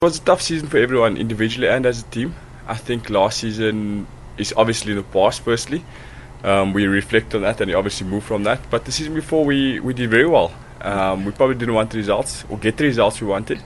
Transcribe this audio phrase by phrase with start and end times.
[0.00, 2.36] It was a tough season for everyone, individually and as a team.
[2.68, 5.84] I think last season is obviously the past, firstly.
[6.44, 8.60] Um, we reflect on that and we obviously move from that.
[8.70, 10.54] But the season before, we, we did very well.
[10.82, 13.60] Um, we probably didn't want the results or get the results we wanted.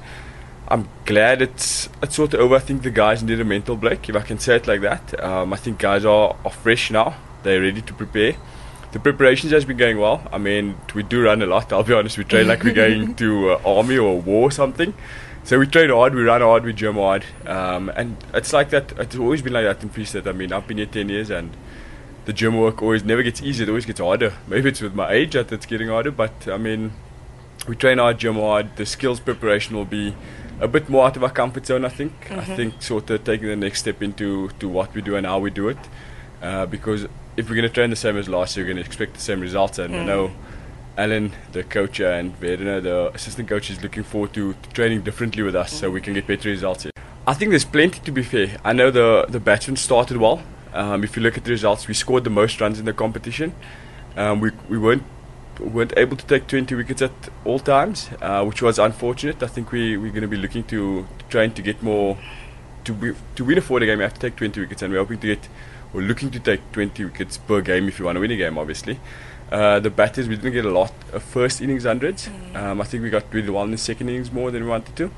[0.68, 2.54] I'm glad it's it's sort of over.
[2.54, 5.22] I think the guys need a mental break, if I can say it like that.
[5.22, 7.14] Um, I think guys are, are fresh now.
[7.42, 8.36] They're ready to prepare.
[8.92, 10.26] The preparations has been going well.
[10.30, 11.72] I mean, we do run a lot.
[11.72, 12.18] I'll be honest.
[12.18, 14.92] We train like we're going to uh, army or war or something.
[15.44, 18.92] So we train hard, we run hard, we gym hard, um, and it's like that.
[18.92, 20.28] It's always been like that in State.
[20.28, 21.50] I mean, I've been here ten years, and
[22.26, 23.66] the gym work always never gets easier.
[23.66, 24.34] It always gets harder.
[24.46, 26.92] Maybe it's with my age that it's getting harder, but I mean,
[27.66, 28.76] we train hard, gym hard.
[28.76, 30.14] The skills preparation will be
[30.60, 31.84] a bit more out of our comfort zone.
[31.84, 32.12] I think.
[32.26, 32.38] Mm-hmm.
[32.38, 35.40] I think sort of taking the next step into to what we do and how
[35.40, 35.78] we do it,
[36.40, 38.86] uh, because if we're going to train the same as last year, we're going to
[38.86, 40.00] expect the same results, and mm.
[40.00, 40.30] I know
[40.96, 45.56] Alan, the coach, and Vedana, the assistant coach, is looking forward to, training differently with
[45.56, 46.92] us so we can get better results here.
[47.26, 48.58] I think there's plenty to be fair.
[48.64, 50.42] I know the, the batsmen started well.
[50.74, 53.54] Um, if you look at the results, we scored the most runs in the competition.
[54.16, 55.04] Um, we, we weren't
[55.60, 57.12] weren't able to take 20 wickets at
[57.44, 59.42] all times, uh, which was unfortunate.
[59.42, 62.18] I think we, we're going to be looking to, to trying to get more.
[62.84, 65.00] To, be, to win a 40 game, you have to take 20 wickets, and we're
[65.00, 65.48] hoping to get,
[65.92, 68.58] we're looking to take 20 wickets per game if you want to win a game,
[68.58, 68.98] obviously.
[69.50, 72.28] Uh, the batters, we didn't get a lot of first innings hundreds.
[72.28, 72.56] Mm.
[72.56, 74.96] Um, I think we got really well in the second innings more than we wanted
[74.96, 75.10] to.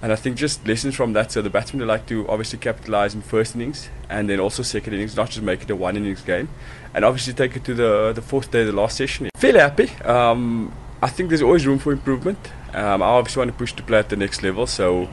[0.00, 1.32] And I think just lessons from that.
[1.32, 4.94] So the batsmen would like to obviously capitalize in first innings and then also second
[4.94, 6.48] innings, not just make it a one innings game.
[6.94, 9.30] And obviously take it to the the fourth day, the last session.
[9.34, 9.90] Fairly happy.
[10.04, 10.72] Um,
[11.04, 12.38] I think there's always room for improvement.
[12.72, 14.66] Um, I obviously want to push to play at the next level.
[14.66, 15.06] So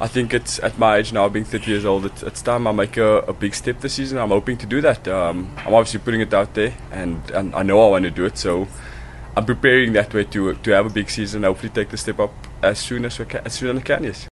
[0.00, 2.72] I think it's at my age now, being 30 years old, it's, it's time I
[2.72, 4.16] make a, a, big step this season.
[4.16, 5.06] I'm hoping to do that.
[5.06, 8.24] Um, I'm obviously putting it out there, and, and I know I want to do
[8.24, 8.38] it.
[8.38, 8.66] So
[9.36, 11.42] I'm preparing that way to to have a big season.
[11.42, 14.04] Hopefully, take the step up as soon as, we can, as soon as I can.
[14.04, 14.28] Yes.